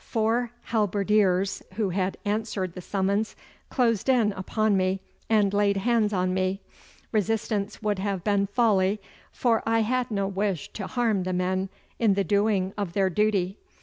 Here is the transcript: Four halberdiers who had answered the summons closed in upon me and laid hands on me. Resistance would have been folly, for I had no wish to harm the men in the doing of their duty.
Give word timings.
Four 0.03 0.49
halberdiers 0.71 1.61
who 1.75 1.89
had 1.89 2.17
answered 2.25 2.73
the 2.73 2.81
summons 2.81 3.35
closed 3.69 4.09
in 4.09 4.31
upon 4.33 4.75
me 4.75 4.99
and 5.29 5.53
laid 5.53 5.77
hands 5.77 6.11
on 6.11 6.33
me. 6.33 6.59
Resistance 7.11 7.83
would 7.83 7.99
have 7.99 8.23
been 8.23 8.47
folly, 8.47 8.99
for 9.31 9.61
I 9.63 9.81
had 9.81 10.09
no 10.09 10.27
wish 10.27 10.73
to 10.73 10.87
harm 10.87 11.21
the 11.21 11.33
men 11.33 11.69
in 11.99 12.15
the 12.15 12.23
doing 12.23 12.73
of 12.79 12.93
their 12.93 13.11
duty. 13.11 13.59